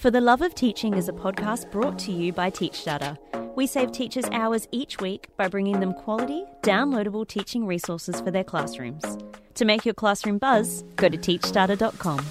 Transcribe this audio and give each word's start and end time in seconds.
For 0.00 0.10
the 0.10 0.22
Love 0.22 0.40
of 0.40 0.54
Teaching 0.54 0.94
is 0.94 1.10
a 1.10 1.12
podcast 1.12 1.70
brought 1.70 1.98
to 1.98 2.10
you 2.10 2.32
by 2.32 2.50
TeachStarter. 2.50 3.18
We 3.54 3.66
save 3.66 3.92
teachers 3.92 4.24
hours 4.32 4.66
each 4.72 4.98
week 4.98 5.28
by 5.36 5.46
bringing 5.46 5.78
them 5.78 5.92
quality, 5.92 6.42
downloadable 6.62 7.28
teaching 7.28 7.66
resources 7.66 8.18
for 8.18 8.30
their 8.30 8.42
classrooms. 8.42 9.04
To 9.56 9.66
make 9.66 9.84
your 9.84 9.92
classroom 9.92 10.38
buzz, 10.38 10.84
go 10.96 11.10
to 11.10 11.18
teachstarter.com. 11.18 12.24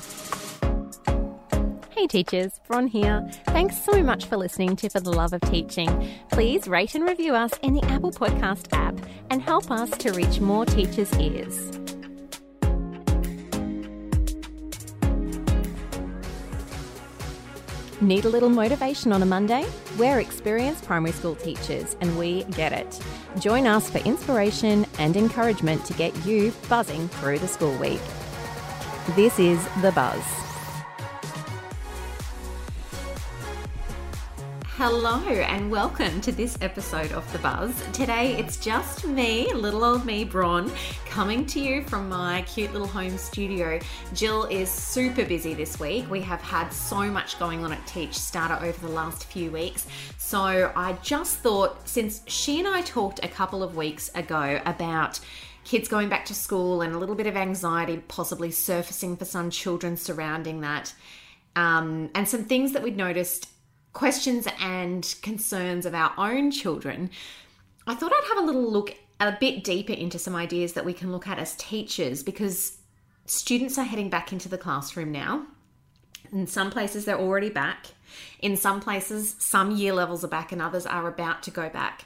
Hey 1.92 2.08
teachers, 2.08 2.60
Bron 2.68 2.88
here. 2.88 3.30
Thanks 3.46 3.80
so 3.86 4.02
much 4.02 4.26
for 4.26 4.36
listening 4.36 4.76
to 4.78 4.90
For 4.90 5.00
the 5.00 5.14
Love 5.14 5.34
of 5.34 5.42
Teaching. 5.42 6.10
Please 6.32 6.68
rate 6.68 6.96
and 6.96 7.08
review 7.08 7.36
us 7.36 7.52
in 7.62 7.76
the 7.76 7.86
Apple 7.86 8.12
Podcast 8.12 8.74
app 8.76 9.00
and 9.30 9.44
help 9.44 9.70
us 9.70 9.92
to 9.92 10.12
reach 10.14 10.40
more 10.40 10.66
teachers' 10.66 11.16
ears. 11.20 11.70
Need 18.02 18.24
a 18.24 18.30
little 18.30 18.50
motivation 18.50 19.12
on 19.12 19.22
a 19.24 19.26
Monday? 19.26 19.66
We're 19.98 20.22
experienced 20.22 20.86
primary 20.86 21.12
school 21.12 21.36
teachers 21.36 21.98
and 22.00 22.18
we 22.18 22.44
get 22.46 22.72
it. 22.72 22.98
Join 23.40 23.68
us 23.68 23.90
for 23.90 23.98
inspiration 24.00 24.86
and 25.00 25.18
encouragement 25.18 25.84
to 25.86 25.94
get 25.94 26.16
you 26.26 26.54
buzzing 26.70 27.10
through 27.10 27.40
the 27.40 27.48
school 27.48 27.78
week. 27.78 28.00
This 29.18 29.38
is 29.38 29.62
The 29.82 29.92
Buzz. 29.92 30.49
Hello 34.80 35.20
and 35.26 35.70
welcome 35.70 36.22
to 36.22 36.32
this 36.32 36.58
episode 36.62 37.12
of 37.12 37.30
The 37.34 37.40
Buzz. 37.40 37.76
Today 37.92 38.38
it's 38.38 38.56
just 38.56 39.06
me, 39.06 39.52
little 39.54 39.84
old 39.84 40.06
me, 40.06 40.24
Bron, 40.24 40.72
coming 41.06 41.46
to 41.48 41.60
you 41.60 41.84
from 41.84 42.08
my 42.08 42.44
cute 42.44 42.72
little 42.72 42.88
home 42.88 43.18
studio. 43.18 43.78
Jill 44.14 44.46
is 44.46 44.72
super 44.72 45.26
busy 45.26 45.54
this 45.54 45.82
week. 45.82 46.10
We 46.10 46.22
have 46.22 46.40
had 46.42 46.70
so 46.70 47.12
much 47.12 47.38
going 47.40 47.66
on 47.66 47.74
at 47.74 47.86
Teach 47.88 48.14
Starter 48.14 48.66
over 48.66 48.80
the 48.88 48.94
last 48.94 49.26
few 49.26 49.52
weeks. 49.52 49.86
So 50.18 50.72
I 50.74 50.94
just 51.02 51.40
thought, 51.40 51.86
since 51.86 52.22
she 52.28 52.60
and 52.60 52.68
I 52.70 52.82
talked 52.82 53.20
a 53.22 53.28
couple 53.28 53.62
of 53.62 53.76
weeks 53.76 54.10
ago 54.16 54.62
about 54.66 55.20
kids 55.66 55.90
going 55.90 56.08
back 56.08 56.24
to 56.28 56.34
school 56.34 56.84
and 56.84 56.96
a 56.96 56.98
little 56.98 57.16
bit 57.16 57.28
of 57.28 57.36
anxiety 57.36 58.02
possibly 58.08 58.50
surfacing 58.50 59.18
for 59.18 59.26
some 59.26 59.50
children 59.50 59.98
surrounding 59.98 60.62
that, 60.62 60.94
um, 61.58 62.10
and 62.16 62.30
some 62.30 62.46
things 62.46 62.72
that 62.72 62.82
we'd 62.82 62.96
noticed 62.96 63.50
questions 63.94 64.48
and 64.60 65.16
concerns 65.22 65.86
of 65.86 65.94
our 65.94 66.14
own 66.18 66.52
children, 66.52 67.10
I 67.88 67.96
thought 67.96 68.12
I'd 68.14 68.28
have 68.30 68.44
a 68.44 68.46
little 68.46 68.72
look 68.72 68.96
a 69.20 69.36
bit 69.40 69.64
deeper 69.64 69.94
into 69.94 70.20
some 70.20 70.36
ideas 70.36 70.74
that 70.74 70.86
we 70.86 70.94
can 70.94 71.12
look 71.12 71.28
at 71.28 71.40
as 71.40 71.56
teachers 71.56 72.24
because 72.24 72.78
students 73.26 73.78
are 73.78 73.84
heading 73.84 74.10
back 74.10 74.32
into 74.32 74.48
the 74.48 74.58
classroom 74.58 75.12
now. 75.12 75.46
In 76.32 76.48
some 76.48 76.72
places, 76.72 77.06
they're 77.06 77.20
already 77.20 77.50
back. 77.50 77.88
In 78.40 78.56
some 78.56 78.80
places, 78.80 79.36
some 79.40 79.72
year 79.76 79.94
levels 79.94 80.24
are 80.24 80.30
back 80.30 80.52
and 80.52 80.62
others 80.62 80.86
are 80.86 81.08
about 81.08 81.44
to 81.44 81.52
go 81.52 81.70
back. 81.70 82.06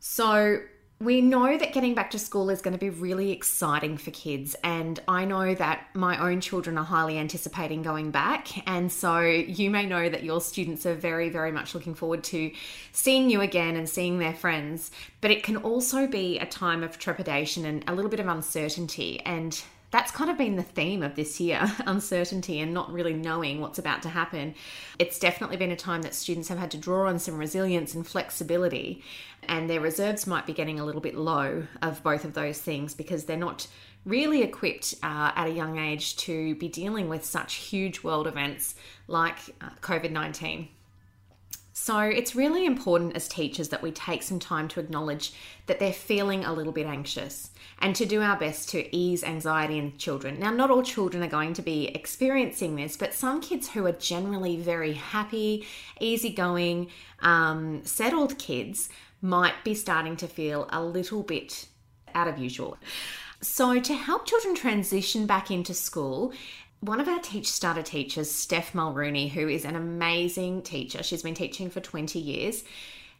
So, 0.00 0.60
we 1.04 1.20
know 1.20 1.56
that 1.56 1.72
getting 1.72 1.94
back 1.94 2.10
to 2.12 2.18
school 2.18 2.48
is 2.48 2.62
going 2.62 2.72
to 2.72 2.78
be 2.78 2.90
really 2.90 3.30
exciting 3.30 3.98
for 3.98 4.10
kids, 4.10 4.56
and 4.64 4.98
I 5.06 5.24
know 5.26 5.54
that 5.54 5.86
my 5.94 6.18
own 6.18 6.40
children 6.40 6.78
are 6.78 6.84
highly 6.84 7.18
anticipating 7.18 7.82
going 7.82 8.10
back. 8.10 8.66
And 8.66 8.90
so, 8.90 9.20
you 9.20 9.70
may 9.70 9.86
know 9.86 10.08
that 10.08 10.24
your 10.24 10.40
students 10.40 10.86
are 10.86 10.94
very, 10.94 11.28
very 11.28 11.52
much 11.52 11.74
looking 11.74 11.94
forward 11.94 12.24
to 12.24 12.50
seeing 12.92 13.28
you 13.28 13.42
again 13.42 13.76
and 13.76 13.88
seeing 13.88 14.18
their 14.18 14.32
friends. 14.32 14.90
But 15.20 15.30
it 15.30 15.42
can 15.42 15.58
also 15.58 16.06
be 16.06 16.38
a 16.38 16.46
time 16.46 16.82
of 16.82 16.98
trepidation 16.98 17.64
and 17.66 17.84
a 17.86 17.94
little 17.94 18.10
bit 18.10 18.20
of 18.20 18.28
uncertainty. 18.28 19.20
And 19.20 19.62
that's 19.94 20.10
kind 20.10 20.28
of 20.28 20.36
been 20.36 20.56
the 20.56 20.62
theme 20.64 21.04
of 21.04 21.14
this 21.14 21.38
year 21.38 21.72
uncertainty 21.86 22.58
and 22.58 22.74
not 22.74 22.92
really 22.92 23.12
knowing 23.12 23.60
what's 23.60 23.78
about 23.78 24.02
to 24.02 24.08
happen. 24.08 24.52
It's 24.98 25.20
definitely 25.20 25.56
been 25.56 25.70
a 25.70 25.76
time 25.76 26.02
that 26.02 26.16
students 26.16 26.48
have 26.48 26.58
had 26.58 26.72
to 26.72 26.76
draw 26.76 27.08
on 27.08 27.20
some 27.20 27.38
resilience 27.38 27.94
and 27.94 28.04
flexibility, 28.04 29.04
and 29.44 29.70
their 29.70 29.80
reserves 29.80 30.26
might 30.26 30.46
be 30.46 30.52
getting 30.52 30.80
a 30.80 30.84
little 30.84 31.00
bit 31.00 31.14
low 31.14 31.68
of 31.80 32.02
both 32.02 32.24
of 32.24 32.34
those 32.34 32.58
things 32.58 32.92
because 32.92 33.26
they're 33.26 33.36
not 33.36 33.68
really 34.04 34.42
equipped 34.42 34.96
uh, 35.04 35.30
at 35.36 35.46
a 35.46 35.52
young 35.52 35.78
age 35.78 36.16
to 36.16 36.56
be 36.56 36.66
dealing 36.66 37.08
with 37.08 37.24
such 37.24 37.54
huge 37.54 38.02
world 38.02 38.26
events 38.26 38.74
like 39.06 39.38
uh, 39.60 39.70
COVID 39.80 40.10
19. 40.10 40.70
So 41.76 41.98
it's 41.98 42.36
really 42.36 42.66
important 42.66 43.16
as 43.16 43.26
teachers 43.26 43.70
that 43.70 43.82
we 43.82 43.90
take 43.90 44.22
some 44.22 44.38
time 44.38 44.68
to 44.68 44.80
acknowledge 44.80 45.32
that 45.66 45.80
they're 45.80 45.92
feeling 45.92 46.44
a 46.44 46.52
little 46.52 46.72
bit 46.72 46.86
anxious 46.86 47.50
and 47.80 47.96
to 47.96 48.06
do 48.06 48.22
our 48.22 48.38
best 48.38 48.68
to 48.70 48.96
ease 48.96 49.24
anxiety 49.24 49.78
in 49.78 49.98
children. 49.98 50.38
Now, 50.38 50.52
not 50.52 50.70
all 50.70 50.84
children 50.84 51.24
are 51.24 51.28
going 51.28 51.52
to 51.54 51.62
be 51.62 51.88
experiencing 51.88 52.76
this, 52.76 52.96
but 52.96 53.12
some 53.12 53.40
kids 53.40 53.68
who 53.70 53.84
are 53.86 53.92
generally 53.92 54.56
very 54.56 54.92
happy, 54.92 55.66
easygoing, 56.00 56.90
um, 57.22 57.84
settled 57.84 58.38
kids 58.38 58.88
might 59.20 59.64
be 59.64 59.74
starting 59.74 60.16
to 60.18 60.28
feel 60.28 60.68
a 60.70 60.80
little 60.80 61.24
bit 61.24 61.66
out 62.14 62.28
of 62.28 62.38
usual. 62.38 62.78
So, 63.40 63.80
to 63.80 63.94
help 63.94 64.26
children 64.26 64.54
transition 64.54 65.26
back 65.26 65.50
into 65.50 65.74
school, 65.74 66.32
one 66.84 67.00
of 67.00 67.08
our 67.08 67.18
Teach 67.20 67.50
Starter 67.50 67.82
teachers, 67.82 68.30
Steph 68.30 68.74
Mulrooney, 68.74 69.28
who 69.28 69.48
is 69.48 69.64
an 69.64 69.74
amazing 69.74 70.60
teacher, 70.60 71.02
she's 71.02 71.22
been 71.22 71.34
teaching 71.34 71.70
for 71.70 71.80
20 71.80 72.18
years, 72.18 72.62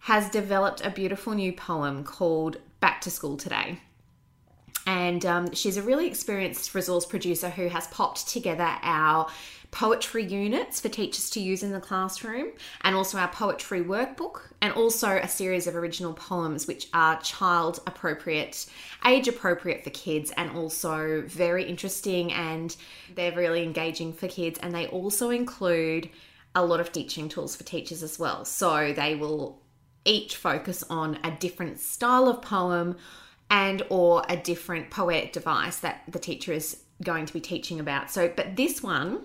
has 0.01 0.29
developed 0.29 0.85
a 0.85 0.91
beautiful 0.91 1.33
new 1.33 1.51
poem 1.51 2.05
called 2.05 2.59
Back 2.81 3.01
to 3.03 3.11
School 3.11 3.39
Today. 3.39 3.79
And 4.87 5.25
um, 5.25 5.55
she's 5.55 5.79
a 5.79 5.83
really 5.83 6.07
experienced 6.07 6.75
resource 6.75 7.07
producer 7.07 7.49
who 7.49 7.69
has 7.69 7.87
popped 7.87 8.29
together 8.29 8.77
our 8.83 9.29
poetry 9.75 10.25
units 10.25 10.81
for 10.81 10.89
teachers 10.89 11.29
to 11.29 11.41
use 11.41 11.65
in 11.65 11.73
the 11.73 11.81
classroom, 11.81 12.53
and 12.83 12.95
also 12.95 13.19
our 13.19 13.27
poetry 13.27 13.83
workbook, 13.83 14.43
and 14.63 14.73
also 14.73 15.17
a 15.17 15.27
series 15.27 15.67
of 15.67 15.75
original 15.75 16.15
poems 16.15 16.69
which 16.69 16.87
are 16.95 17.21
child 17.23 17.81
appropriate, 17.85 18.67
age 19.05 19.27
appropriate 19.27 19.83
for 19.83 19.91
kids, 19.91 20.31
and 20.37 20.49
also 20.57 21.25
very 21.27 21.65
interesting 21.65 22.33
and 22.33 22.77
they're 23.17 23.37
really 23.37 23.65
engaging 23.65 24.13
for 24.13 24.29
kids. 24.29 24.61
And 24.63 24.73
they 24.73 24.87
also 24.87 25.31
include 25.31 26.09
a 26.55 26.65
lot 26.65 26.79
of 26.79 26.93
teaching 26.93 27.29
tools 27.29 27.57
for 27.57 27.65
teachers 27.65 28.05
as 28.05 28.17
well. 28.17 28.45
So 28.45 28.93
they 28.93 29.17
will 29.17 29.61
each 30.05 30.37
focus 30.37 30.85
on 30.89 31.19
a 31.25 31.33
different 31.33 31.81
style 31.81 32.29
of 32.29 32.41
poem 32.43 32.97
and 33.51 33.83
or 33.89 34.23
a 34.29 34.37
different 34.37 34.91
poetic 34.91 35.33
device 35.33 35.79
that 35.79 36.05
the 36.07 36.21
teacher 36.21 36.53
is 36.53 36.85
going 37.03 37.27
to 37.27 37.33
be 37.33 37.41
teaching 37.41 37.81
about. 37.81 38.09
So, 38.09 38.33
but 38.35 38.55
this 38.55 38.81
one 38.81 39.25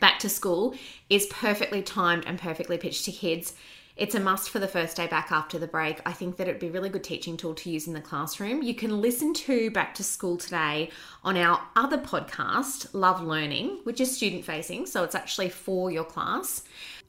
back 0.00 0.18
to 0.20 0.28
school 0.28 0.74
is 1.08 1.26
perfectly 1.26 1.82
timed 1.82 2.24
and 2.26 2.38
perfectly 2.38 2.78
pitched 2.78 3.04
to 3.06 3.12
kids. 3.12 3.54
It's 3.98 4.14
a 4.14 4.20
must 4.20 4.50
for 4.50 4.60
the 4.60 4.68
first 4.68 4.96
day 4.96 5.08
back 5.08 5.32
after 5.32 5.58
the 5.58 5.66
break. 5.66 6.00
I 6.06 6.12
think 6.12 6.36
that 6.36 6.46
it'd 6.46 6.60
be 6.60 6.68
a 6.68 6.70
really 6.70 6.88
good 6.88 7.02
teaching 7.02 7.36
tool 7.36 7.52
to 7.56 7.68
use 7.68 7.88
in 7.88 7.94
the 7.94 8.00
classroom. 8.00 8.62
You 8.62 8.72
can 8.72 9.00
listen 9.00 9.34
to 9.34 9.72
Back 9.72 9.92
to 9.96 10.04
School 10.04 10.36
today 10.36 10.90
on 11.24 11.36
our 11.36 11.60
other 11.74 11.98
podcast, 11.98 12.86
Love 12.92 13.20
Learning, 13.20 13.80
which 13.82 14.00
is 14.00 14.16
student 14.16 14.44
facing. 14.44 14.86
So 14.86 15.02
it's 15.02 15.16
actually 15.16 15.48
for 15.48 15.90
your 15.90 16.04
class 16.04 16.62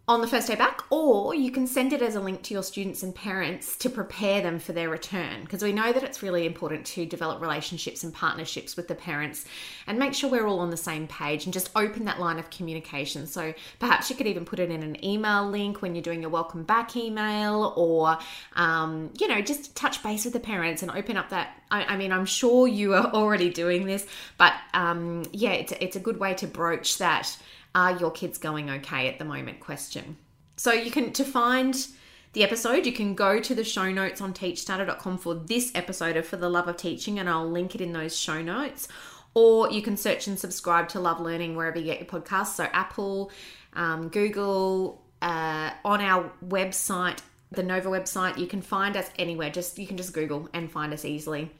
on 0.09 0.21
the 0.21 0.27
first 0.27 0.47
day 0.47 0.55
back, 0.55 0.81
or 0.89 1.35
you 1.35 1.51
can 1.51 1.67
send 1.67 1.93
it 1.93 2.01
as 2.01 2.15
a 2.15 2.19
link 2.19 2.41
to 2.41 2.51
your 2.51 2.63
students 2.63 3.03
and 3.03 3.13
parents 3.13 3.75
to 3.75 3.87
prepare 3.91 4.41
them 4.41 4.57
for 4.57 4.73
their 4.73 4.89
return. 4.89 5.43
Because 5.43 5.61
we 5.61 5.71
know 5.71 5.93
that 5.93 6.01
it's 6.01 6.23
really 6.23 6.47
important 6.47 6.83
to 6.87 7.05
develop 7.05 7.39
relationships 7.39 8.03
and 8.03 8.11
partnerships 8.11 8.75
with 8.75 8.87
the 8.87 8.95
parents 8.95 9.45
and 9.85 9.99
make 9.99 10.15
sure 10.15 10.27
we're 10.27 10.47
all 10.47 10.61
on 10.61 10.71
the 10.71 10.77
same 10.77 11.05
page 11.05 11.45
and 11.45 11.53
just 11.53 11.69
open 11.75 12.05
that 12.05 12.19
line 12.19 12.39
of 12.39 12.49
communication. 12.49 13.27
So 13.27 13.53
perhaps 13.77 14.09
you 14.09 14.15
could 14.15 14.25
even 14.25 14.45
put 14.45 14.57
it 14.57 14.71
in 14.71 14.81
an 14.81 15.05
email 15.05 15.47
link 15.47 15.83
when 15.83 15.93
you're 15.93 16.01
doing 16.01 16.21
your 16.21 16.31
welcome 16.31 16.63
back 16.63 16.78
email, 16.95 17.73
or, 17.75 18.17
um, 18.53 19.11
you 19.19 19.27
know, 19.27 19.41
just 19.41 19.75
touch 19.75 20.01
base 20.03 20.25
with 20.25 20.33
the 20.33 20.39
parents 20.39 20.81
and 20.81 20.91
open 20.91 21.17
up 21.17 21.29
that. 21.29 21.61
I, 21.71 21.83
I 21.83 21.97
mean, 21.97 22.11
I'm 22.11 22.25
sure 22.25 22.67
you 22.67 22.93
are 22.93 23.07
already 23.13 23.49
doing 23.49 23.85
this, 23.85 24.05
but 24.37 24.53
um, 24.73 25.23
yeah, 25.31 25.51
it's, 25.51 25.73
it's 25.79 25.95
a 25.95 25.99
good 25.99 26.19
way 26.19 26.33
to 26.35 26.47
broach 26.47 26.97
that 26.97 27.37
are 27.75 27.97
your 27.97 28.11
kids 28.11 28.37
going 28.37 28.69
okay 28.69 29.07
at 29.07 29.19
the 29.19 29.25
moment 29.25 29.59
question. 29.59 30.17
So 30.57 30.71
you 30.71 30.91
can 30.91 31.13
to 31.13 31.23
find 31.23 31.87
the 32.33 32.43
episode, 32.43 32.85
you 32.85 32.91
can 32.91 33.15
go 33.15 33.39
to 33.39 33.55
the 33.55 33.63
show 33.63 33.91
notes 33.91 34.21
on 34.21 34.33
teachstarter.com 34.33 35.17
for 35.17 35.33
this 35.33 35.71
episode 35.73 36.15
of 36.15 36.27
For 36.27 36.37
the 36.37 36.49
Love 36.49 36.67
of 36.67 36.77
Teaching, 36.77 37.17
and 37.17 37.27
I'll 37.27 37.49
link 37.49 37.73
it 37.73 37.81
in 37.81 37.91
those 37.91 38.15
show 38.15 38.41
notes. 38.41 38.87
Or 39.33 39.71
you 39.71 39.81
can 39.81 39.97
search 39.97 40.27
and 40.27 40.37
subscribe 40.37 40.89
to 40.89 40.99
Love 40.99 41.19
Learning 41.19 41.55
wherever 41.55 41.77
you 41.77 41.85
get 41.85 41.99
your 41.99 42.07
podcasts. 42.07 42.55
So 42.55 42.65
Apple, 42.65 43.31
um, 43.73 44.09
Google, 44.09 45.03
uh, 45.21 45.71
on 45.83 46.01
our 46.01 46.31
website, 46.45 47.19
the 47.51 47.63
Nova 47.63 47.89
website, 47.89 48.37
you 48.37 48.47
can 48.47 48.61
find 48.61 48.95
us 48.95 49.09
anywhere. 49.17 49.49
Just 49.49 49.79
you 49.79 49.87
can 49.87 49.97
just 49.97 50.13
Google 50.13 50.49
and 50.53 50.71
find 50.71 50.93
us 50.93 51.05
easily. 51.05 51.51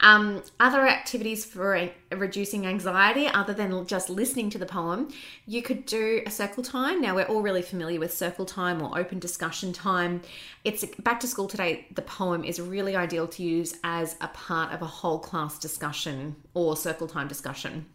Um, 0.00 0.42
other 0.60 0.86
activities 0.86 1.44
for 1.44 1.88
reducing 2.12 2.66
anxiety, 2.66 3.28
other 3.28 3.54
than 3.54 3.86
just 3.86 4.10
listening 4.10 4.50
to 4.50 4.58
the 4.58 4.66
poem, 4.66 5.08
you 5.46 5.62
could 5.62 5.86
do 5.86 6.22
a 6.26 6.30
circle 6.30 6.62
time. 6.62 7.00
Now, 7.00 7.14
we're 7.14 7.24
all 7.24 7.40
really 7.40 7.62
familiar 7.62 7.98
with 7.98 8.12
circle 8.12 8.44
time 8.44 8.82
or 8.82 8.98
open 8.98 9.18
discussion 9.18 9.72
time. 9.72 10.20
It's 10.64 10.84
back 10.98 11.20
to 11.20 11.26
school 11.26 11.48
today. 11.48 11.86
The 11.94 12.02
poem 12.02 12.44
is 12.44 12.60
really 12.60 12.94
ideal 12.94 13.26
to 13.28 13.42
use 13.42 13.76
as 13.84 14.16
a 14.20 14.28
part 14.28 14.72
of 14.72 14.82
a 14.82 14.86
whole 14.86 15.18
class 15.18 15.58
discussion 15.58 16.36
or 16.52 16.76
circle 16.76 17.06
time 17.06 17.28
discussion. 17.28 17.86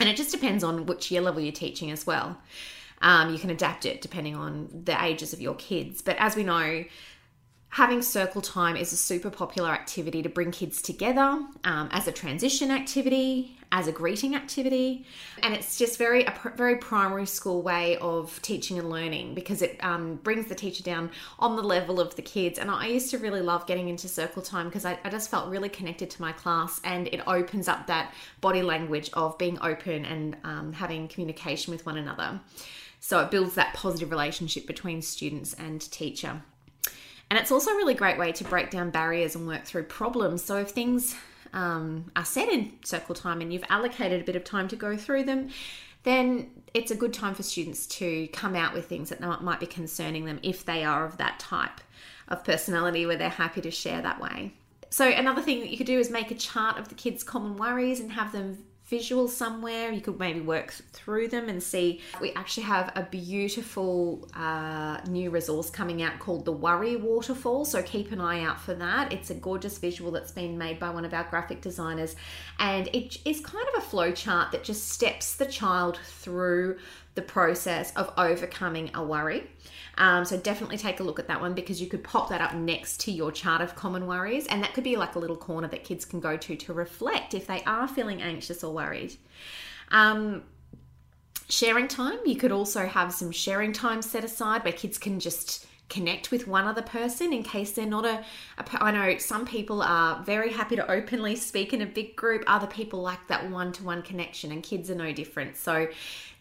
And 0.00 0.08
it 0.08 0.16
just 0.16 0.32
depends 0.32 0.64
on 0.64 0.86
which 0.86 1.10
year 1.10 1.20
level 1.20 1.40
you're 1.40 1.52
teaching 1.52 1.90
as 1.90 2.06
well. 2.06 2.36
Um, 3.00 3.32
you 3.32 3.38
can 3.38 3.50
adapt 3.50 3.86
it 3.86 4.00
depending 4.00 4.34
on 4.34 4.68
the 4.84 5.02
ages 5.02 5.32
of 5.32 5.40
your 5.40 5.54
kids. 5.54 6.02
But 6.02 6.16
as 6.18 6.36
we 6.36 6.42
know, 6.42 6.84
having 7.70 8.02
circle 8.02 8.40
time 8.40 8.76
is 8.76 8.92
a 8.92 8.96
super 8.96 9.30
popular 9.30 9.70
activity 9.70 10.22
to 10.22 10.28
bring 10.28 10.50
kids 10.50 10.80
together 10.80 11.44
um, 11.64 11.88
as 11.92 12.06
a 12.08 12.12
transition 12.12 12.70
activity 12.70 13.54
as 13.70 13.86
a 13.86 13.92
greeting 13.92 14.34
activity 14.34 15.04
and 15.42 15.52
it's 15.52 15.76
just 15.76 15.98
very 15.98 16.24
a 16.24 16.30
pr- 16.30 16.48
very 16.50 16.76
primary 16.76 17.26
school 17.26 17.60
way 17.60 17.98
of 17.98 18.40
teaching 18.40 18.78
and 18.78 18.88
learning 18.88 19.34
because 19.34 19.60
it 19.60 19.76
um, 19.84 20.14
brings 20.22 20.46
the 20.46 20.54
teacher 20.54 20.82
down 20.82 21.10
on 21.38 21.54
the 21.54 21.62
level 21.62 22.00
of 22.00 22.16
the 22.16 22.22
kids 22.22 22.58
and 22.58 22.70
i 22.70 22.86
used 22.86 23.10
to 23.10 23.18
really 23.18 23.42
love 23.42 23.66
getting 23.66 23.90
into 23.90 24.08
circle 24.08 24.40
time 24.40 24.66
because 24.68 24.86
I, 24.86 24.98
I 25.04 25.10
just 25.10 25.30
felt 25.30 25.50
really 25.50 25.68
connected 25.68 26.08
to 26.10 26.22
my 26.22 26.32
class 26.32 26.80
and 26.82 27.08
it 27.08 27.20
opens 27.26 27.68
up 27.68 27.86
that 27.88 28.14
body 28.40 28.62
language 28.62 29.10
of 29.12 29.36
being 29.36 29.58
open 29.60 30.06
and 30.06 30.36
um, 30.44 30.72
having 30.72 31.08
communication 31.08 31.72
with 31.72 31.84
one 31.84 31.98
another. 31.98 32.40
So 33.00 33.20
it 33.20 33.30
builds 33.30 33.54
that 33.54 33.74
positive 33.74 34.10
relationship 34.10 34.66
between 34.66 35.02
students 35.02 35.54
and 35.54 35.80
teacher 35.80 36.42
and 37.30 37.38
it's 37.38 37.52
also 37.52 37.70
a 37.72 37.76
really 37.76 37.94
great 37.94 38.18
way 38.18 38.32
to 38.32 38.44
break 38.44 38.70
down 38.70 38.90
barriers 38.90 39.34
and 39.34 39.46
work 39.46 39.64
through 39.64 39.84
problems. 39.84 40.42
So 40.42 40.56
if 40.56 40.70
things 40.70 41.14
um, 41.52 42.10
are 42.16 42.24
set 42.24 42.48
in 42.48 42.72
circle 42.84 43.14
time 43.14 43.40
and 43.40 43.52
you've 43.52 43.64
allocated 43.68 44.20
a 44.20 44.24
bit 44.24 44.36
of 44.36 44.44
time 44.44 44.68
to 44.68 44.76
go 44.76 44.96
through 44.96 45.24
them, 45.24 45.50
then 46.04 46.50
it's 46.72 46.90
a 46.90 46.94
good 46.94 47.12
time 47.12 47.34
for 47.34 47.42
students 47.42 47.86
to 47.86 48.28
come 48.28 48.54
out 48.54 48.72
with 48.72 48.86
things 48.86 49.10
that 49.10 49.20
might 49.42 49.60
be 49.60 49.66
concerning 49.66 50.24
them 50.24 50.38
if 50.42 50.64
they 50.64 50.84
are 50.84 51.04
of 51.04 51.18
that 51.18 51.38
type 51.38 51.80
of 52.28 52.44
personality 52.44 53.04
where 53.04 53.16
they're 53.16 53.28
happy 53.28 53.60
to 53.60 53.70
share 53.70 54.00
that 54.02 54.20
way. 54.20 54.52
So, 54.90 55.06
another 55.06 55.42
thing 55.42 55.60
that 55.60 55.68
you 55.68 55.76
could 55.76 55.86
do 55.86 55.98
is 55.98 56.10
make 56.10 56.30
a 56.30 56.34
chart 56.34 56.78
of 56.78 56.88
the 56.88 56.94
kids' 56.94 57.22
common 57.22 57.56
worries 57.56 58.00
and 58.00 58.12
have 58.12 58.32
them 58.32 58.64
visual 58.88 59.28
somewhere. 59.28 59.90
You 59.92 60.00
could 60.00 60.18
maybe 60.18 60.40
work 60.40 60.72
through 60.92 61.28
them 61.28 61.48
and 61.48 61.62
see. 61.62 62.00
We 62.20 62.32
actually 62.32 62.64
have 62.64 62.90
a 62.94 63.02
beautiful 63.02 64.28
uh, 64.34 65.00
new 65.08 65.30
resource 65.30 65.70
coming 65.70 66.02
out 66.02 66.18
called 66.18 66.44
the 66.44 66.52
Worry 66.52 66.96
Waterfall. 66.96 67.64
So 67.64 67.82
keep 67.82 68.12
an 68.12 68.20
eye 68.20 68.42
out 68.42 68.60
for 68.60 68.74
that. 68.74 69.12
It's 69.12 69.30
a 69.30 69.34
gorgeous 69.34 69.78
visual 69.78 70.10
that's 70.10 70.32
been 70.32 70.56
made 70.56 70.78
by 70.78 70.90
one 70.90 71.04
of 71.04 71.12
our 71.12 71.24
graphic 71.24 71.60
designers, 71.60 72.16
and 72.58 72.88
it 72.88 73.18
is 73.24 73.40
kind 73.40 73.66
of 73.74 73.82
a 73.82 73.86
flow 73.86 74.10
chart 74.12 74.52
that 74.52 74.64
just 74.64 74.88
steps 74.88 75.36
the 75.36 75.46
child 75.46 75.98
through 76.04 76.78
the 77.18 77.22
process 77.22 77.92
of 77.96 78.12
overcoming 78.16 78.92
a 78.94 79.04
worry. 79.04 79.50
Um, 79.96 80.24
so 80.24 80.36
definitely 80.36 80.78
take 80.78 81.00
a 81.00 81.02
look 81.02 81.18
at 81.18 81.26
that 81.26 81.40
one 81.40 81.52
because 81.52 81.80
you 81.80 81.88
could 81.88 82.04
pop 82.04 82.28
that 82.28 82.40
up 82.40 82.54
next 82.54 83.00
to 83.00 83.10
your 83.10 83.32
chart 83.32 83.60
of 83.60 83.74
common 83.74 84.06
worries, 84.06 84.46
and 84.46 84.62
that 84.62 84.72
could 84.72 84.84
be 84.84 84.94
like 84.94 85.16
a 85.16 85.18
little 85.18 85.36
corner 85.36 85.66
that 85.66 85.82
kids 85.82 86.04
can 86.04 86.20
go 86.20 86.36
to 86.36 86.54
to 86.54 86.72
reflect 86.72 87.34
if 87.34 87.48
they 87.48 87.64
are 87.64 87.88
feeling 87.88 88.22
anxious 88.22 88.62
or 88.62 88.72
worried. 88.72 89.16
Um, 89.90 90.44
sharing 91.48 91.88
time, 91.88 92.20
you 92.24 92.36
could 92.36 92.52
also 92.52 92.86
have 92.86 93.12
some 93.12 93.32
sharing 93.32 93.72
time 93.72 94.00
set 94.00 94.22
aside 94.22 94.62
where 94.62 94.72
kids 94.72 94.96
can 94.96 95.18
just 95.18 95.66
connect 95.88 96.30
with 96.30 96.46
one 96.46 96.66
other 96.66 96.82
person 96.82 97.32
in 97.32 97.42
case 97.42 97.72
they're 97.72 97.86
not 97.86 98.04
a, 98.04 98.22
a 98.58 98.82
I 98.82 98.90
know 98.90 99.18
some 99.18 99.46
people 99.46 99.82
are 99.82 100.22
very 100.22 100.52
happy 100.52 100.76
to 100.76 100.90
openly 100.90 101.34
speak 101.34 101.72
in 101.72 101.80
a 101.80 101.86
big 101.86 102.14
group 102.14 102.44
other 102.46 102.66
people 102.66 103.00
like 103.00 103.26
that 103.28 103.50
one-to-one 103.50 104.02
connection 104.02 104.52
and 104.52 104.62
kids 104.62 104.90
are 104.90 104.94
no 104.94 105.12
different. 105.12 105.56
So 105.56 105.88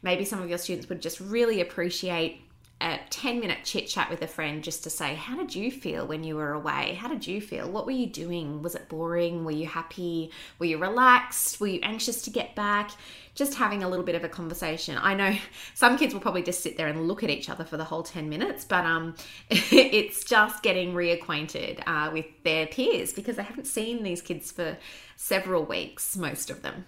maybe 0.04 0.26
some 0.26 0.42
of 0.42 0.50
your 0.50 0.58
students 0.58 0.90
would 0.90 1.02
just 1.02 1.20
really 1.20 1.62
appreciate 1.62 2.42
a 2.80 3.00
10 3.10 3.40
minute 3.40 3.60
chit 3.64 3.88
chat 3.88 4.10
with 4.10 4.22
a 4.22 4.28
friend 4.28 4.64
just 4.64 4.84
to 4.84 4.90
say, 4.90 5.16
How 5.16 5.36
did 5.36 5.56
you 5.56 5.72
feel 5.72 6.06
when 6.06 6.24
you 6.24 6.36
were 6.36 6.54
away? 6.54 6.98
How 7.00 7.08
did 7.08 7.26
you 7.26 7.42
feel? 7.42 7.70
What 7.70 7.86
were 7.86 7.92
you 7.92 8.08
doing? 8.08 8.62
Was 8.62 8.76
it 8.76 8.88
boring? 8.88 9.46
Were 9.46 9.52
you 9.52 9.66
happy? 9.66 10.32
Were 10.60 10.68
you 10.68 10.78
relaxed? 10.78 11.60
Were 11.60 11.68
you 11.68 11.80
anxious 11.82 12.22
to 12.24 12.30
get 12.30 12.56
back? 12.56 12.92
Just 13.34 13.56
having 13.56 13.84
a 13.84 13.90
little 13.90 14.06
bit 14.06 14.16
of 14.16 14.24
a 14.24 14.30
conversation. 14.30 14.98
I 15.02 15.16
know 15.16 15.36
some 15.74 15.98
kids 15.98 16.14
will 16.14 16.22
probably 16.22 16.44
just 16.44 16.62
sit 16.62 16.78
there 16.78 16.88
and 16.88 17.08
look 17.08 17.24
at 17.24 17.30
each 17.30 17.50
other 17.50 17.64
for 17.64 17.78
the 17.78 17.84
whole 17.84 18.04
10 18.04 18.30
minutes, 18.30 18.64
but 18.64 18.86
um, 18.86 19.16
it's 19.50 20.24
just 20.24 20.62
getting 20.62 20.94
reacquainted 20.94 21.82
uh, 21.88 22.12
with 22.12 22.26
their 22.44 22.68
peers 22.68 23.12
because 23.14 23.38
they 23.38 23.44
haven't 23.44 23.68
seen 23.68 24.04
these 24.04 24.22
kids 24.22 24.52
for 24.52 24.78
several 25.16 25.66
weeks, 25.66 26.16
most 26.16 26.50
of 26.50 26.62
them. 26.62 26.86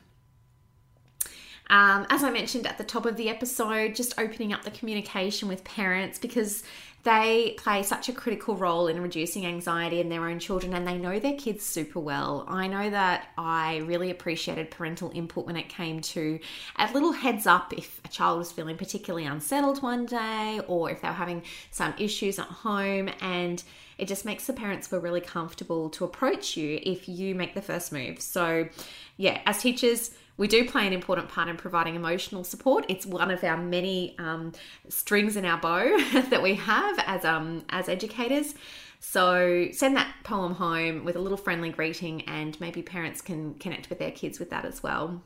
Um, 1.69 2.07
as 2.09 2.23
I 2.23 2.31
mentioned 2.31 2.65
at 2.65 2.77
the 2.77 2.83
top 2.83 3.05
of 3.05 3.15
the 3.15 3.29
episode, 3.29 3.95
just 3.95 4.19
opening 4.19 4.53
up 4.53 4.63
the 4.63 4.71
communication 4.71 5.47
with 5.47 5.63
parents 5.63 6.17
because 6.17 6.63
they 7.03 7.55
play 7.57 7.83
such 7.83 8.09
a 8.09 8.13
critical 8.13 8.55
role 8.55 8.87
in 8.87 9.01
reducing 9.01 9.45
anxiety 9.45 10.01
in 10.01 10.09
their 10.09 10.27
own 10.27 10.37
children 10.37 10.73
and 10.73 10.85
they 10.85 10.97
know 10.97 11.17
their 11.17 11.35
kids 11.35 11.65
super 11.65 11.99
well. 11.99 12.43
I 12.47 12.67
know 12.67 12.89
that 12.89 13.29
I 13.37 13.77
really 13.85 14.09
appreciated 14.09 14.69
parental 14.69 15.09
input 15.15 15.45
when 15.45 15.55
it 15.55 15.69
came 15.69 16.01
to 16.01 16.39
a 16.77 16.91
little 16.91 17.13
heads 17.13 17.47
up 17.47 17.71
if 17.77 18.01
a 18.03 18.09
child 18.09 18.39
was 18.39 18.51
feeling 18.51 18.75
particularly 18.75 19.25
unsettled 19.25 19.81
one 19.81 20.07
day 20.07 20.59
or 20.67 20.91
if 20.91 21.01
they 21.01 21.07
were 21.07 21.13
having 21.13 21.43
some 21.71 21.93
issues 21.97 22.37
at 22.37 22.47
home 22.47 23.09
and 23.21 23.63
it 23.97 24.07
just 24.07 24.25
makes 24.25 24.45
the 24.45 24.53
parents 24.53 24.87
feel 24.87 24.99
really 24.99 25.21
comfortable 25.21 25.89
to 25.91 26.03
approach 26.03 26.57
you 26.57 26.79
if 26.83 27.07
you 27.07 27.33
make 27.33 27.53
the 27.53 27.61
first 27.61 27.93
move. 27.93 28.21
So, 28.21 28.67
yeah, 29.15 29.41
as 29.45 29.61
teachers, 29.61 30.11
we 30.39 30.47
do 30.47 30.67
play 30.67 30.87
an 30.87 30.93
important 30.93 31.27
part 31.27 31.49
in 31.49 31.57
providing 31.57 31.95
emotional 31.95 32.45
support. 32.45 32.85
It's 32.87 33.05
one 33.05 33.29
of 33.29 33.43
our 33.43 33.57
many 33.57 34.15
um, 34.17 34.53
strings 34.87 35.35
in 35.35 35.43
our 35.43 35.59
bow 35.59 35.97
that 36.29 36.41
we 36.41 36.55
have 36.55 36.97
as 37.05 37.25
um, 37.25 37.65
as 37.69 37.89
educators. 37.89 38.55
So 39.01 39.67
send 39.73 39.97
that 39.97 40.13
poem 40.23 40.53
home 40.55 41.03
with 41.03 41.17
a 41.17 41.19
little 41.19 41.37
friendly 41.37 41.69
greeting, 41.69 42.21
and 42.21 42.59
maybe 42.61 42.81
parents 42.81 43.21
can 43.21 43.55
connect 43.55 43.89
with 43.89 43.99
their 43.99 44.11
kids 44.11 44.39
with 44.39 44.49
that 44.49 44.63
as 44.63 44.81
well. 44.81 45.21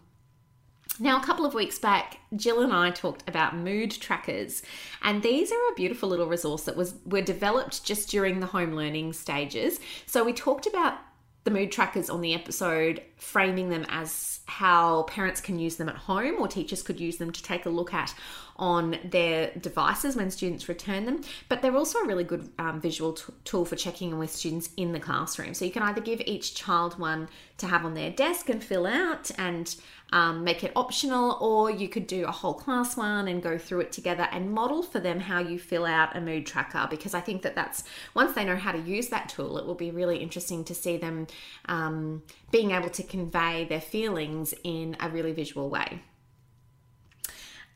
Now, 0.99 1.19
a 1.19 1.23
couple 1.23 1.45
of 1.45 1.53
weeks 1.53 1.77
back, 1.77 2.17
Jill 2.35 2.61
and 2.61 2.73
I 2.73 2.89
talked 2.89 3.27
about 3.29 3.55
mood 3.55 3.91
trackers, 3.91 4.63
and 5.03 5.21
these 5.21 5.51
are 5.51 5.71
a 5.71 5.75
beautiful 5.75 6.09
little 6.09 6.27
resource 6.27 6.63
that 6.63 6.75
was 6.75 6.95
were 7.05 7.21
developed 7.21 7.85
just 7.85 8.09
during 8.09 8.39
the 8.39 8.47
home 8.47 8.73
learning 8.73 9.13
stages. 9.13 9.79
So 10.07 10.23
we 10.23 10.33
talked 10.33 10.65
about 10.65 10.97
the 11.43 11.51
mood 11.51 11.71
trackers 11.71 12.09
on 12.09 12.21
the 12.21 12.33
episode, 12.33 13.01
framing 13.23 13.69
them 13.69 13.85
as 13.87 14.41
how 14.45 15.03
parents 15.03 15.39
can 15.39 15.57
use 15.57 15.77
them 15.77 15.87
at 15.87 15.95
home 15.95 16.35
or 16.39 16.47
teachers 16.47 16.83
could 16.83 16.99
use 16.99 17.17
them 17.17 17.31
to 17.31 17.41
take 17.41 17.65
a 17.65 17.69
look 17.69 17.93
at 17.93 18.13
on 18.57 18.97
their 19.05 19.51
devices 19.59 20.15
when 20.15 20.29
students 20.29 20.69
return 20.69 21.05
them. 21.05 21.21
But 21.49 21.61
they're 21.61 21.75
also 21.75 21.99
a 21.99 22.05
really 22.05 22.23
good 22.23 22.49
um, 22.59 22.79
visual 22.79 23.13
t- 23.13 23.33
tool 23.45 23.65
for 23.65 23.75
checking 23.75 24.11
in 24.11 24.19
with 24.19 24.31
students 24.31 24.69
in 24.77 24.91
the 24.91 24.99
classroom. 24.99 25.53
So 25.53 25.65
you 25.65 25.71
can 25.71 25.83
either 25.83 26.01
give 26.01 26.21
each 26.25 26.53
child 26.53 26.99
one 26.99 27.29
to 27.57 27.67
have 27.67 27.85
on 27.85 27.93
their 27.93 28.11
desk 28.11 28.49
and 28.49 28.63
fill 28.63 28.85
out 28.85 29.31
and 29.37 29.73
um, 30.11 30.43
make 30.43 30.63
it 30.63 30.71
optional, 30.75 31.39
or 31.41 31.71
you 31.71 31.89
could 31.89 32.05
do 32.05 32.25
a 32.25 32.31
whole 32.31 32.53
class 32.53 32.95
one 32.95 33.27
and 33.27 33.41
go 33.41 33.57
through 33.57 33.79
it 33.79 33.91
together 33.91 34.27
and 34.31 34.51
model 34.51 34.83
for 34.83 34.99
them 34.99 35.19
how 35.19 35.39
you 35.39 35.57
fill 35.57 35.85
out 35.85 36.15
a 36.15 36.21
mood 36.21 36.45
tracker. 36.45 36.85
Because 36.87 37.15
I 37.15 37.19
think 37.19 37.41
that 37.41 37.55
that's 37.55 37.83
once 38.13 38.33
they 38.33 38.45
know 38.45 38.55
how 38.55 38.71
to 38.71 38.79
use 38.79 39.07
that 39.09 39.29
tool, 39.29 39.57
it 39.57 39.65
will 39.65 39.73
be 39.73 39.89
really 39.89 40.17
interesting 40.17 40.63
to 40.65 40.75
see 40.75 40.97
them 40.97 41.25
um, 41.65 42.21
being 42.51 42.71
able 42.71 42.89
to 42.89 43.01
convey 43.13 43.63
their 43.65 43.79
feelings 43.79 44.55
in 44.63 44.97
a 44.99 45.07
really 45.07 45.33
visual 45.33 45.69
way. 45.69 46.01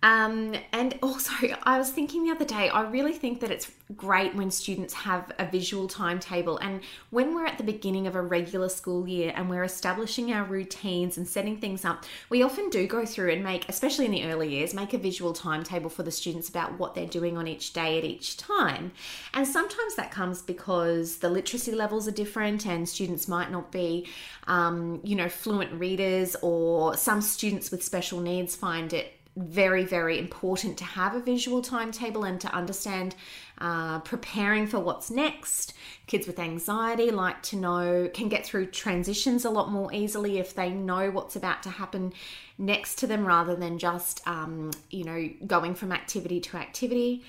Um, 0.03 0.53
and 0.73 0.97
also, 1.03 1.33
I 1.63 1.77
was 1.77 1.89
thinking 1.89 2.23
the 2.23 2.31
other 2.31 2.45
day, 2.45 2.69
I 2.69 2.81
really 2.81 3.13
think 3.13 3.39
that 3.41 3.51
it's 3.51 3.71
great 3.95 4.35
when 4.35 4.51
students 4.51 4.93
have 4.93 5.31
a 5.39 5.45
visual 5.45 5.87
timetable. 5.87 6.57
And 6.57 6.81
when 7.09 7.33
we're 7.33 7.45
at 7.45 7.57
the 7.57 7.63
beginning 7.63 8.05
of 8.05 8.15
a 8.15 8.21
regular 8.21 8.67
school 8.67 9.07
year 9.07 9.31
and 9.35 9.49
we're 9.49 9.63
establishing 9.63 10.33
our 10.33 10.43
routines 10.43 11.17
and 11.17 11.27
setting 11.27 11.57
things 11.57 11.85
up, 11.85 12.03
we 12.29 12.43
often 12.43 12.69
do 12.69 12.85
go 12.85 13.05
through 13.05 13.31
and 13.31 13.43
make, 13.43 13.67
especially 13.69 14.05
in 14.05 14.11
the 14.11 14.25
early 14.25 14.49
years, 14.49 14.73
make 14.73 14.93
a 14.93 14.97
visual 14.97 15.33
timetable 15.33 15.89
for 15.89 16.03
the 16.03 16.11
students 16.11 16.49
about 16.49 16.77
what 16.77 16.95
they're 16.95 17.05
doing 17.05 17.37
on 17.37 17.47
each 17.47 17.71
day 17.73 17.97
at 17.97 18.03
each 18.03 18.35
time. 18.35 18.91
And 19.33 19.47
sometimes 19.47 19.95
that 19.95 20.11
comes 20.11 20.41
because 20.41 21.17
the 21.17 21.29
literacy 21.29 21.71
levels 21.71 22.07
are 22.07 22.11
different 22.11 22.65
and 22.65 22.87
students 22.87 23.27
might 23.27 23.51
not 23.51 23.71
be, 23.71 24.05
um, 24.47 24.99
you 25.03 25.15
know, 25.15 25.29
fluent 25.29 25.71
readers, 25.79 26.35
or 26.41 26.95
some 26.97 27.21
students 27.21 27.71
with 27.71 27.83
special 27.83 28.19
needs 28.19 28.55
find 28.55 28.91
it 28.93 29.16
very, 29.37 29.85
very 29.85 30.17
important 30.17 30.77
to 30.79 30.83
have 30.83 31.13
a 31.13 31.19
visual 31.19 31.61
timetable 31.61 32.23
and 32.23 32.41
to 32.41 32.53
understand 32.53 33.15
uh, 33.59 33.99
preparing 33.99 34.67
for 34.67 34.79
what's 34.79 35.11
next. 35.11 35.73
Kids 36.07 36.25
with 36.25 36.39
anxiety 36.39 37.11
like 37.11 37.41
to 37.43 37.55
know, 37.55 38.09
can 38.13 38.29
get 38.29 38.45
through 38.45 38.67
transitions 38.67 39.45
a 39.45 39.49
lot 39.49 39.71
more 39.71 39.93
easily 39.93 40.39
if 40.39 40.55
they 40.55 40.71
know 40.71 41.11
what's 41.11 41.35
about 41.35 41.63
to 41.63 41.69
happen 41.69 42.13
next 42.57 42.95
to 42.99 43.07
them 43.07 43.25
rather 43.25 43.55
than 43.55 43.77
just, 43.77 44.27
um, 44.27 44.71
you 44.89 45.03
know, 45.03 45.29
going 45.45 45.75
from 45.75 45.91
activity 45.91 46.39
to 46.39 46.57
activity. 46.57 47.23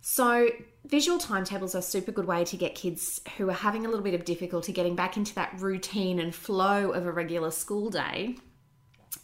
So, 0.00 0.50
visual 0.84 1.18
timetables 1.18 1.74
are 1.74 1.78
a 1.78 1.82
super 1.82 2.12
good 2.12 2.26
way 2.26 2.44
to 2.44 2.56
get 2.58 2.74
kids 2.74 3.22
who 3.38 3.48
are 3.48 3.54
having 3.54 3.86
a 3.86 3.88
little 3.88 4.04
bit 4.04 4.12
of 4.12 4.26
difficulty 4.26 4.70
getting 4.70 4.94
back 4.94 5.16
into 5.16 5.34
that 5.36 5.58
routine 5.58 6.18
and 6.18 6.34
flow 6.34 6.90
of 6.90 7.06
a 7.06 7.12
regular 7.12 7.50
school 7.50 7.88
day 7.88 8.36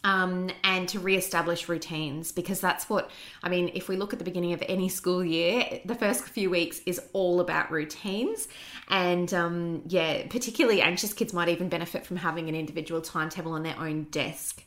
um, 0.03 0.49
and 0.63 0.87
to 0.89 0.99
re-establish 0.99 1.69
routines 1.69 2.31
because 2.31 2.59
that's 2.59 2.89
what 2.89 3.11
I 3.43 3.49
mean. 3.49 3.71
If 3.73 3.87
we 3.87 3.97
look 3.97 4.13
at 4.13 4.19
the 4.19 4.25
beginning 4.25 4.53
of 4.53 4.63
any 4.67 4.89
school 4.89 5.23
year, 5.23 5.81
the 5.85 5.95
first 5.95 6.23
few 6.25 6.49
weeks 6.49 6.81
is 6.85 6.99
all 7.13 7.39
about 7.39 7.71
routines, 7.71 8.47
and 8.89 9.33
um, 9.33 9.83
yeah, 9.87 10.27
particularly 10.27 10.81
anxious 10.81 11.13
kids 11.13 11.33
might 11.33 11.49
even 11.49 11.69
benefit 11.69 12.05
from 12.05 12.17
having 12.17 12.49
an 12.49 12.55
individual 12.55 13.01
timetable 13.01 13.53
on 13.53 13.63
their 13.63 13.79
own 13.79 14.03
desk. 14.05 14.63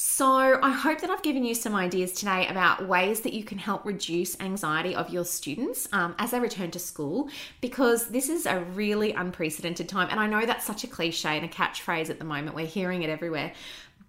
So, 0.00 0.60
I 0.62 0.70
hope 0.70 1.00
that 1.00 1.10
I've 1.10 1.24
given 1.24 1.44
you 1.44 1.56
some 1.56 1.74
ideas 1.74 2.12
today 2.12 2.46
about 2.46 2.86
ways 2.86 3.22
that 3.22 3.32
you 3.32 3.42
can 3.42 3.58
help 3.58 3.84
reduce 3.84 4.38
anxiety 4.38 4.94
of 4.94 5.10
your 5.10 5.24
students 5.24 5.88
um, 5.92 6.14
as 6.20 6.30
they 6.30 6.38
return 6.38 6.70
to 6.70 6.78
school, 6.78 7.28
because 7.60 8.06
this 8.06 8.28
is 8.28 8.46
a 8.46 8.60
really 8.60 9.12
unprecedented 9.12 9.88
time. 9.88 10.06
And 10.08 10.20
I 10.20 10.28
know 10.28 10.46
that's 10.46 10.64
such 10.64 10.84
a 10.84 10.86
cliche 10.86 11.36
and 11.36 11.44
a 11.44 11.48
catchphrase 11.48 12.10
at 12.10 12.20
the 12.20 12.24
moment, 12.24 12.54
we're 12.54 12.64
hearing 12.64 13.02
it 13.02 13.10
everywhere. 13.10 13.52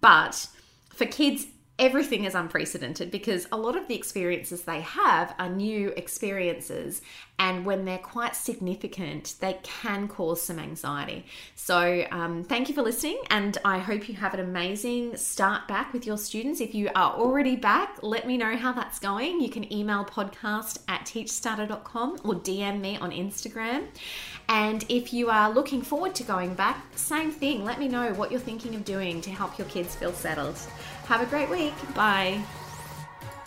But 0.00 0.46
for 0.90 1.06
kids, 1.06 1.46
everything 1.78 2.24
is 2.24 2.34
unprecedented 2.34 3.10
because 3.10 3.48
a 3.50 3.56
lot 3.56 3.76
of 3.76 3.88
the 3.88 3.94
experiences 3.94 4.62
they 4.62 4.82
have 4.82 5.34
are 5.38 5.48
new 5.48 5.88
experiences 5.96 7.00
and 7.40 7.66
when 7.66 7.84
they're 7.84 7.98
quite 7.98 8.36
significant 8.36 9.34
they 9.40 9.58
can 9.64 10.06
cause 10.06 10.40
some 10.40 10.60
anxiety. 10.60 11.26
So 11.56 12.04
um, 12.12 12.44
thank 12.44 12.68
you 12.68 12.74
for 12.74 12.82
listening 12.82 13.18
and 13.30 13.58
i 13.64 13.78
hope 13.78 14.08
you 14.08 14.14
have 14.14 14.34
an 14.34 14.40
amazing 14.40 15.16
start 15.16 15.66
back 15.66 15.92
with 15.92 16.06
your 16.06 16.18
students. 16.18 16.60
If 16.60 16.72
you 16.72 16.88
are 16.94 17.14
already 17.14 17.56
back 17.56 17.98
let 18.02 18.28
me 18.28 18.36
know 18.36 18.56
how 18.56 18.72
that's 18.72 19.00
going. 19.00 19.40
You 19.40 19.50
can 19.50 19.72
email 19.72 20.04
podcast 20.04 20.78
at 20.86 21.00
teachstarter.com 21.00 22.20
or 22.22 22.34
dm 22.34 22.80
me 22.80 22.96
on 22.98 23.10
instagram. 23.10 23.86
And 24.48 24.84
if 24.88 25.12
you 25.12 25.30
are 25.30 25.50
looking 25.50 25.82
forward 25.82 26.14
to 26.16 26.22
going 26.22 26.54
back 26.54 26.76
same 27.00 27.30
thing. 27.30 27.64
Let 27.64 27.78
me 27.78 27.88
know 27.88 28.12
what 28.14 28.30
you're 28.30 28.40
thinking 28.40 28.74
of 28.74 28.84
doing 28.84 29.20
to 29.22 29.30
help 29.30 29.58
your 29.58 29.66
kids 29.68 29.94
feel 29.94 30.12
settled. 30.12 30.56
Have 31.06 31.22
a 31.22 31.26
great 31.26 31.50
week. 31.50 31.74
Bye. 31.94 32.42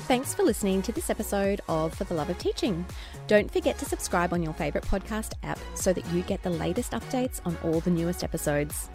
Thanks 0.05 0.33
for 0.33 0.43
listening 0.43 0.81
to 0.81 0.91
this 0.91 1.10
episode 1.10 1.62
of 1.69 1.93
For 1.93 2.03
the 2.03 2.13
Love 2.13 2.29
of 2.29 2.38
Teaching. 2.38 2.86
Don't 3.27 3.50
forget 3.50 3.77
to 3.77 3.86
subscribe 3.86 4.33
on 4.33 4.43
your 4.43 4.51
favourite 4.53 4.86
podcast 4.86 5.31
app 5.43 5.57
so 5.75 5.93
that 5.93 6.05
you 6.07 6.24
get 6.24 6.43
the 6.43 6.50
latest 6.50 6.91
updates 6.91 7.39
on 7.45 7.57
all 7.63 7.79
the 7.79 7.89
newest 7.89 8.22
episodes. 8.22 8.89